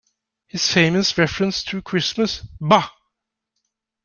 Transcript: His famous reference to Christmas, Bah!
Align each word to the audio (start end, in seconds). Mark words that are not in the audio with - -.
His 0.47 0.67
famous 0.67 1.15
reference 1.15 1.63
to 1.65 1.79
Christmas, 1.83 2.41
Bah! 2.59 2.89